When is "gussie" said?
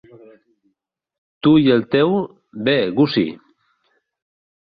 2.97-3.37